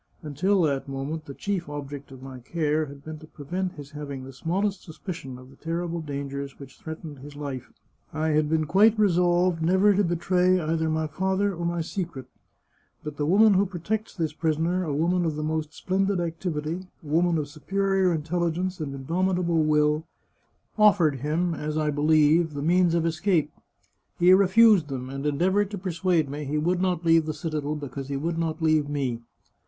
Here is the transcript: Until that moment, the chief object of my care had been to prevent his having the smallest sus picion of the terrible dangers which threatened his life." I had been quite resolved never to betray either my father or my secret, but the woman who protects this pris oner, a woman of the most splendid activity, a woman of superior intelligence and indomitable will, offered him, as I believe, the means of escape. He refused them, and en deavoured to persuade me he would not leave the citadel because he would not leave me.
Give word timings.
Until 0.23 0.63
that 0.63 0.87
moment, 0.89 1.25
the 1.25 1.35
chief 1.35 1.69
object 1.69 2.11
of 2.11 2.23
my 2.23 2.39
care 2.39 2.87
had 2.87 3.03
been 3.03 3.19
to 3.19 3.27
prevent 3.27 3.73
his 3.73 3.91
having 3.91 4.23
the 4.23 4.33
smallest 4.33 4.83
sus 4.83 4.97
picion 4.97 5.37
of 5.39 5.51
the 5.51 5.55
terrible 5.55 6.01
dangers 6.01 6.57
which 6.57 6.79
threatened 6.79 7.19
his 7.19 7.35
life." 7.35 7.71
I 8.11 8.29
had 8.29 8.49
been 8.49 8.65
quite 8.65 8.97
resolved 8.97 9.61
never 9.61 9.93
to 9.93 10.03
betray 10.03 10.59
either 10.59 10.89
my 10.89 11.05
father 11.05 11.53
or 11.53 11.67
my 11.67 11.81
secret, 11.81 12.25
but 13.03 13.17
the 13.17 13.27
woman 13.27 13.53
who 13.53 13.67
protects 13.67 14.15
this 14.15 14.33
pris 14.33 14.57
oner, 14.57 14.83
a 14.83 14.91
woman 14.95 15.23
of 15.23 15.35
the 15.35 15.43
most 15.43 15.71
splendid 15.71 16.19
activity, 16.19 16.87
a 17.03 17.07
woman 17.07 17.37
of 17.37 17.47
superior 17.47 18.11
intelligence 18.11 18.79
and 18.79 18.95
indomitable 18.95 19.61
will, 19.63 20.07
offered 20.79 21.17
him, 21.17 21.53
as 21.53 21.77
I 21.77 21.91
believe, 21.91 22.55
the 22.55 22.63
means 22.63 22.95
of 22.95 23.05
escape. 23.05 23.51
He 24.17 24.33
refused 24.33 24.87
them, 24.87 25.11
and 25.11 25.27
en 25.27 25.37
deavoured 25.37 25.69
to 25.69 25.77
persuade 25.77 26.27
me 26.27 26.43
he 26.43 26.57
would 26.57 26.81
not 26.81 27.05
leave 27.05 27.27
the 27.27 27.35
citadel 27.35 27.75
because 27.75 28.07
he 28.07 28.17
would 28.17 28.39
not 28.39 28.63
leave 28.63 28.89
me. 28.89 29.21